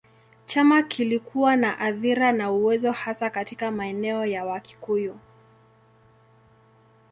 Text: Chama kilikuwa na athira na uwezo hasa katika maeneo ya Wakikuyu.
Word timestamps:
Chama 0.45 0.83
kilikuwa 0.83 1.55
na 1.55 1.79
athira 1.79 2.31
na 2.31 2.51
uwezo 2.51 2.91
hasa 2.91 3.29
katika 3.29 3.71
maeneo 3.71 4.25
ya 4.25 4.45
Wakikuyu. 4.45 5.19